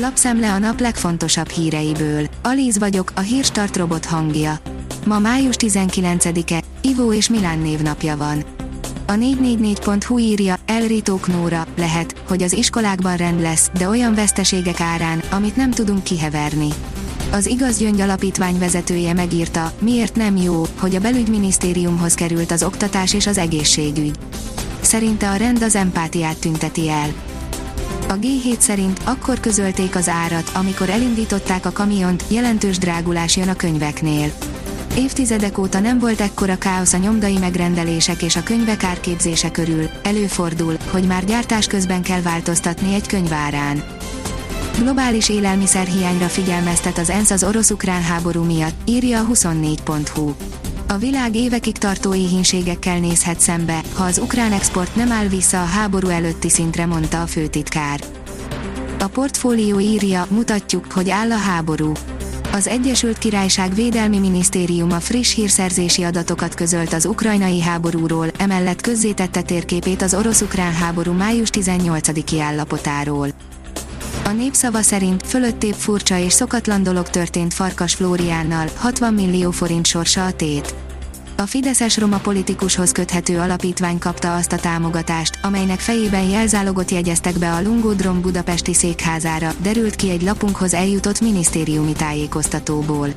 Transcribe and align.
Lapszemle 0.00 0.52
a 0.52 0.58
nap 0.58 0.80
legfontosabb 0.80 1.48
híreiből. 1.48 2.26
Alíz 2.42 2.78
vagyok, 2.78 3.12
a 3.14 3.20
hírstart 3.20 3.76
robot 3.76 4.04
hangja. 4.04 4.58
Ma 5.06 5.18
május 5.18 5.54
19-e, 5.58 6.62
Ivó 6.80 7.12
és 7.12 7.28
Milán 7.28 7.58
névnapja 7.58 8.16
van. 8.16 8.44
A 9.06 9.12
444.hu 9.12 10.18
írja, 10.18 10.56
Elritók 10.66 11.26
Nóra, 11.26 11.66
lehet, 11.76 12.22
hogy 12.28 12.42
az 12.42 12.52
iskolákban 12.52 13.16
rend 13.16 13.40
lesz, 13.40 13.70
de 13.78 13.88
olyan 13.88 14.14
veszteségek 14.14 14.80
árán, 14.80 15.22
amit 15.30 15.56
nem 15.56 15.70
tudunk 15.70 16.02
kiheverni. 16.02 16.68
Az 17.30 17.46
Igaz 17.46 17.78
Gyöngy 17.78 18.00
Alapítvány 18.00 18.58
vezetője 18.58 19.12
megírta, 19.12 19.72
miért 19.78 20.16
nem 20.16 20.36
jó, 20.36 20.64
hogy 20.78 20.94
a 20.94 21.00
belügyminisztériumhoz 21.00 22.14
került 22.14 22.50
az 22.50 22.62
oktatás 22.62 23.14
és 23.14 23.26
az 23.26 23.38
egészségügy. 23.38 24.18
Szerinte 24.80 25.30
a 25.30 25.36
rend 25.36 25.62
az 25.62 25.74
empátiát 25.74 26.36
tünteti 26.36 26.88
el. 26.88 27.12
A 28.08 28.18
G7 28.18 28.58
szerint 28.58 29.00
akkor 29.04 29.40
közölték 29.40 29.96
az 29.96 30.08
árat, 30.08 30.50
amikor 30.54 30.90
elindították 30.90 31.66
a 31.66 31.72
kamiont, 31.72 32.24
jelentős 32.28 32.78
drágulás 32.78 33.36
jön 33.36 33.48
a 33.48 33.56
könyveknél. 33.56 34.32
Évtizedek 34.96 35.58
óta 35.58 35.80
nem 35.80 35.98
volt 35.98 36.20
ekkora 36.20 36.58
káosz 36.58 36.92
a 36.92 36.96
nyomdai 36.96 37.38
megrendelések 37.38 38.22
és 38.22 38.36
a 38.36 38.42
könyvek 38.42 38.84
árképzése 38.84 39.50
körül, 39.50 39.88
előfordul, 40.02 40.76
hogy 40.90 41.06
már 41.06 41.24
gyártás 41.24 41.66
közben 41.66 42.02
kell 42.02 42.20
változtatni 42.20 42.94
egy 42.94 43.06
könyvárán. 43.06 43.84
Globális 44.78 45.28
élelmiszerhiányra 45.28 46.26
figyelmeztet 46.26 46.98
az 46.98 47.10
ENSZ 47.10 47.30
az 47.30 47.44
orosz-ukrán 47.44 48.02
háború 48.02 48.42
miatt, 48.42 48.88
írja 48.88 49.20
a 49.20 49.26
24.hu. 49.26 50.32
A 50.90 50.98
világ 50.98 51.36
évekig 51.36 51.78
tartó 51.78 52.14
éhínségekkel 52.14 52.98
nézhet 52.98 53.40
szembe, 53.40 53.82
ha 53.94 54.04
az 54.04 54.18
ukrán 54.18 54.52
export 54.52 54.96
nem 54.96 55.12
áll 55.12 55.26
vissza 55.26 55.62
a 55.62 55.64
háború 55.64 56.08
előtti 56.08 56.48
szintre, 56.48 56.86
mondta 56.86 57.22
a 57.22 57.26
főtitkár. 57.26 58.00
A 58.98 59.06
portfólió 59.06 59.80
írja, 59.80 60.26
mutatjuk, 60.30 60.92
hogy 60.92 61.10
áll 61.10 61.32
a 61.32 61.36
háború. 61.36 61.92
Az 62.52 62.66
Egyesült 62.66 63.18
Királyság 63.18 63.74
Védelmi 63.74 64.18
Minisztériuma 64.18 65.00
friss 65.00 65.34
hírszerzési 65.34 66.02
adatokat 66.02 66.54
közölt 66.54 66.92
az 66.92 67.04
ukrajnai 67.04 67.60
háborúról, 67.60 68.26
emellett 68.38 68.80
közzétette 68.80 69.42
térképét 69.42 70.02
az 70.02 70.14
orosz-ukrán 70.14 70.72
háború 70.72 71.12
május 71.12 71.48
18-i 71.52 72.38
állapotáról. 72.40 73.28
A 74.24 74.32
népszava 74.32 74.82
szerint 74.82 75.26
fölöttébb 75.26 75.74
furcsa 75.74 76.18
és 76.18 76.32
szokatlan 76.32 76.82
dolog 76.82 77.08
történt 77.08 77.54
Farkas 77.54 77.94
Flóriánnal, 77.94 78.68
60 78.76 79.14
millió 79.14 79.50
forint 79.50 79.86
sorsa 79.86 80.26
a 80.26 80.32
tét. 80.32 80.74
A 81.40 81.46
Fideszes 81.46 81.98
roma 81.98 82.18
politikushoz 82.18 82.92
köthető 82.92 83.38
alapítvány 83.38 83.98
kapta 83.98 84.34
azt 84.34 84.52
a 84.52 84.56
támogatást, 84.56 85.38
amelynek 85.42 85.80
fejében 85.80 86.28
jelzálogot 86.28 86.90
jegyeztek 86.90 87.38
be 87.38 87.52
a 87.52 87.62
Lungodrom 87.62 88.20
budapesti 88.20 88.74
székházára, 88.74 89.52
derült 89.62 89.96
ki 89.96 90.10
egy 90.10 90.22
lapunkhoz 90.22 90.74
eljutott 90.74 91.20
minisztériumi 91.20 91.92
tájékoztatóból. 91.92 93.08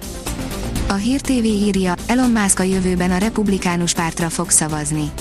A 0.88 0.94
Hír 0.94 1.22
TV 1.22 1.44
írja, 1.44 1.95
Elon 2.08 2.31
Musk 2.31 2.59
a 2.59 2.64
jövőben 2.64 3.11
a 3.11 3.17
republikánus 3.17 3.94
pártra 3.94 4.30
fog 4.30 4.49
szavazni. 4.49 5.11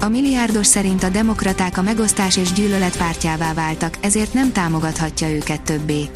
A 0.00 0.08
milliárdos 0.08 0.66
szerint 0.66 1.02
a 1.02 1.08
demokraták 1.08 1.78
a 1.78 1.82
megosztás 1.82 2.36
és 2.36 2.52
gyűlölet 2.52 2.96
pártjává 2.96 3.54
váltak, 3.54 3.98
ezért 4.00 4.32
nem 4.32 4.52
támogathatja 4.52 5.30
őket 5.30 5.62
többé. 5.62 6.10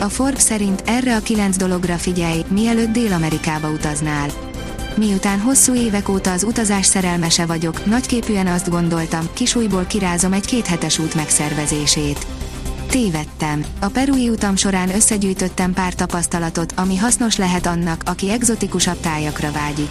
A 0.00 0.08
Forbes 0.08 0.42
szerint 0.42 0.82
erre 0.86 1.16
a 1.16 1.20
kilenc 1.20 1.56
dologra 1.56 1.96
figyelj, 1.96 2.44
mielőtt 2.48 2.92
Dél-Amerikába 2.92 3.70
utaznál. 3.70 4.51
Miután 4.96 5.40
hosszú 5.40 5.74
évek 5.74 6.08
óta 6.08 6.32
az 6.32 6.42
utazás 6.42 6.86
szerelmese 6.86 7.46
vagyok, 7.46 7.86
nagyképűen 7.86 8.46
azt 8.46 8.70
gondoltam, 8.70 9.28
kisújból 9.32 9.84
kirázom 9.84 10.32
egy 10.32 10.46
kéthetes 10.46 10.98
út 10.98 11.14
megszervezését. 11.14 12.26
Tévedtem. 12.90 13.64
A 13.80 13.86
perui 13.86 14.28
utam 14.28 14.56
során 14.56 14.94
összegyűjtöttem 14.94 15.72
pár 15.72 15.94
tapasztalatot, 15.94 16.72
ami 16.76 16.96
hasznos 16.96 17.36
lehet 17.36 17.66
annak, 17.66 18.02
aki 18.04 18.30
egzotikusabb 18.30 19.00
tájakra 19.00 19.52
vágyik. 19.52 19.90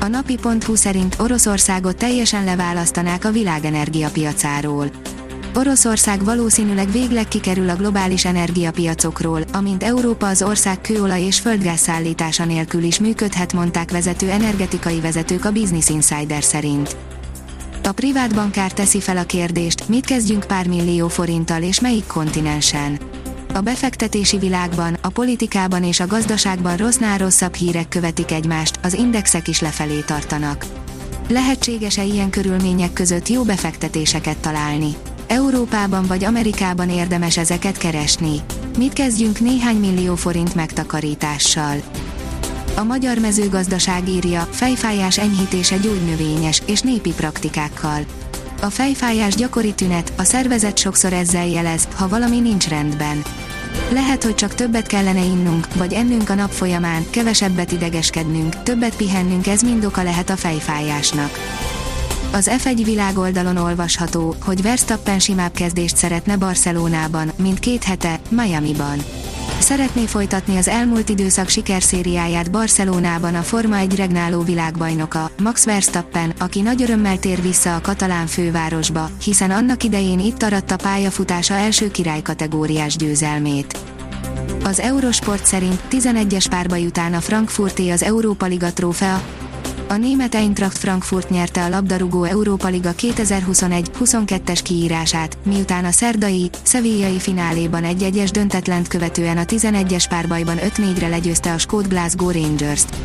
A 0.00 0.06
napi.hu 0.06 0.74
szerint 0.74 1.16
Oroszországot 1.18 1.96
teljesen 1.96 2.44
leválasztanák 2.44 3.24
a 3.24 3.30
világenergia 3.30 4.08
piacáról. 4.08 4.90
Oroszország 5.56 6.24
valószínűleg 6.24 6.90
végleg 6.90 7.28
kikerül 7.28 7.68
a 7.68 7.76
globális 7.76 8.24
energiapiacokról, 8.24 9.40
amint 9.52 9.82
Európa 9.82 10.28
az 10.28 10.42
ország 10.42 10.80
kőolaj 10.80 11.22
és 11.22 11.40
földgáz 11.40 11.80
szállítása 11.80 12.44
nélkül 12.44 12.82
is 12.82 12.98
működhet, 12.98 13.52
mondták 13.52 13.90
vezető 13.90 14.30
energetikai 14.30 15.00
vezetők 15.00 15.44
a 15.44 15.52
Business 15.52 15.88
Insider 15.88 16.42
szerint. 16.42 16.96
A 17.82 17.92
privát 17.92 18.34
bankár 18.34 18.72
teszi 18.72 19.00
fel 19.00 19.16
a 19.16 19.24
kérdést, 19.24 19.88
mit 19.88 20.04
kezdjünk 20.04 20.44
pár 20.44 20.66
millió 20.68 21.08
forinttal 21.08 21.62
és 21.62 21.80
melyik 21.80 22.06
kontinensen. 22.06 22.98
A 23.54 23.60
befektetési 23.60 24.38
világban, 24.38 24.96
a 25.00 25.08
politikában 25.08 25.84
és 25.84 26.00
a 26.00 26.06
gazdaságban 26.06 26.76
rossznál 26.76 27.18
rosszabb 27.18 27.54
hírek 27.54 27.88
követik 27.88 28.30
egymást, 28.30 28.78
az 28.82 28.94
indexek 28.94 29.48
is 29.48 29.60
lefelé 29.60 30.00
tartanak. 30.00 30.66
Lehetséges-e 31.28 32.02
ilyen 32.02 32.30
körülmények 32.30 32.92
között 32.92 33.28
jó 33.28 33.42
befektetéseket 33.42 34.36
találni? 34.36 34.96
Európában 35.26 36.06
vagy 36.06 36.24
Amerikában 36.24 36.90
érdemes 36.90 37.36
ezeket 37.36 37.76
keresni. 37.76 38.40
Mit 38.78 38.92
kezdjünk 38.92 39.40
néhány 39.40 39.76
millió 39.76 40.14
forint 40.14 40.54
megtakarítással? 40.54 41.76
A 42.76 42.82
magyar 42.82 43.18
mezőgazdaság 43.18 44.08
írja, 44.08 44.48
fejfájás 44.50 45.18
enyhítése 45.18 45.76
gyógynövényes 45.76 46.62
és 46.66 46.80
népi 46.80 47.12
praktikákkal. 47.12 48.04
A 48.60 48.66
fejfájás 48.66 49.34
gyakori 49.34 49.74
tünet, 49.74 50.12
a 50.16 50.24
szervezet 50.24 50.78
sokszor 50.78 51.12
ezzel 51.12 51.46
jelez, 51.46 51.88
ha 51.96 52.08
valami 52.08 52.40
nincs 52.40 52.68
rendben. 52.68 53.22
Lehet, 53.90 54.24
hogy 54.24 54.34
csak 54.34 54.54
többet 54.54 54.86
kellene 54.86 55.24
innunk, 55.24 55.74
vagy 55.74 55.92
ennünk 55.92 56.30
a 56.30 56.34
nap 56.34 56.50
folyamán, 56.50 57.04
kevesebbet 57.10 57.72
idegeskednünk, 57.72 58.62
többet 58.62 58.96
pihennünk, 58.96 59.46
ez 59.46 59.62
mind 59.62 59.84
oka 59.84 60.02
lehet 60.02 60.30
a 60.30 60.36
fejfájásnak. 60.36 61.30
Az 62.34 62.50
F1 62.52 62.80
világoldalon 62.84 63.56
olvasható, 63.56 64.34
hogy 64.40 64.62
Verstappen 64.62 65.18
simább 65.18 65.52
kezdést 65.52 65.96
szeretne 65.96 66.36
Barcelonában, 66.36 67.30
mint 67.36 67.58
két 67.58 67.84
hete, 67.84 68.20
Miami-ban. 68.28 68.98
Szeretné 69.58 70.06
folytatni 70.06 70.56
az 70.56 70.68
elmúlt 70.68 71.08
időszak 71.08 71.48
sikerszériáját 71.48 72.50
Barcelonában 72.50 73.34
a 73.34 73.42
Forma 73.42 73.76
1 73.76 73.96
regnáló 73.96 74.42
világbajnoka, 74.42 75.30
Max 75.42 75.64
Verstappen, 75.64 76.32
aki 76.38 76.60
nagy 76.60 76.82
örömmel 76.82 77.18
tér 77.18 77.42
vissza 77.42 77.74
a 77.74 77.80
katalán 77.80 78.26
fővárosba, 78.26 79.10
hiszen 79.24 79.50
annak 79.50 79.82
idején 79.82 80.20
itt 80.20 80.42
aratta 80.42 80.76
pályafutása 80.76 81.54
első 81.54 81.90
királykategóriás 81.90 82.96
győzelmét. 82.96 83.78
Az 84.64 84.80
Eurosport 84.80 85.46
szerint 85.46 85.80
11-es 85.90 86.46
párbaj 86.50 86.86
után 86.86 87.14
a 87.14 87.20
Frankfurté 87.20 87.90
az 87.90 88.02
Európa 88.02 88.46
Liga 88.46 88.72
trófea, 88.72 89.22
a 89.88 89.96
német 89.96 90.34
Eintracht 90.34 90.78
Frankfurt 90.78 91.30
nyerte 91.30 91.64
a 91.64 91.68
labdarúgó 91.68 92.24
Európa 92.24 92.68
Liga 92.68 92.90
2021-22-es 92.98 94.60
kiírását, 94.62 95.38
miután 95.44 95.84
a 95.84 95.90
szerdai, 95.90 96.50
szevillai 96.62 97.18
fináléban 97.18 97.84
egy 97.84 98.02
egyes 98.02 98.30
döntetlent 98.30 98.88
követően 98.88 99.36
a 99.36 99.44
11-es 99.44 100.04
párbajban 100.08 100.56
5-4-re 100.56 101.08
legyőzte 101.08 101.52
a 101.52 101.58
skót 101.58 101.88
Glasgow 101.88 102.30
Rangers-t. 102.30 102.96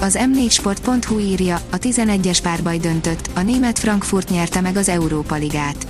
Az 0.00 0.18
m4sport.hu 0.20 1.18
írja, 1.18 1.60
a 1.70 1.78
11-es 1.78 2.38
párbaj 2.42 2.78
döntött, 2.78 3.30
a 3.34 3.40
német 3.40 3.78
Frankfurt 3.78 4.30
nyerte 4.30 4.60
meg 4.60 4.76
az 4.76 4.88
Európa 4.88 5.34
Ligát. 5.34 5.86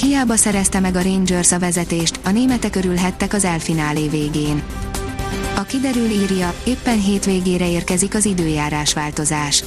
Hiába 0.00 0.36
szerezte 0.36 0.80
meg 0.80 0.96
a 0.96 1.02
Rangers 1.02 1.52
a 1.52 1.58
vezetést, 1.58 2.20
a 2.24 2.30
németek 2.30 2.76
örülhettek 2.76 3.32
az 3.32 3.44
elfinálé 3.44 4.08
végén. 4.08 4.62
A 5.56 5.62
kiderül 5.62 6.10
írja, 6.10 6.54
éppen 6.64 7.00
hétvégére 7.00 7.70
érkezik 7.70 8.14
az 8.14 8.24
időjárás 8.24 8.92
változás. 8.94 9.64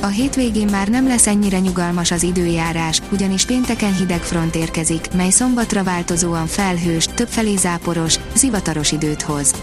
A 0.00 0.06
hétvégén 0.06 0.68
már 0.70 0.88
nem 0.88 1.06
lesz 1.06 1.26
ennyire 1.26 1.58
nyugalmas 1.58 2.10
az 2.10 2.22
időjárás, 2.22 3.00
ugyanis 3.12 3.44
pénteken 3.44 3.96
hideg 3.96 4.20
front 4.20 4.54
érkezik, 4.54 5.12
mely 5.14 5.30
szombatra 5.30 5.84
változóan 5.84 6.46
felhős, 6.46 7.04
többfelé 7.14 7.56
záporos, 7.56 8.16
zivataros 8.34 8.92
időt 8.92 9.22
hoz. 9.22 9.54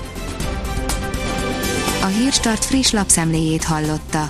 A 2.01 2.06
Hírstart 2.06 2.65
friss 2.65 2.91
lapszemléjét 2.91 3.63
hallotta. 3.63 4.30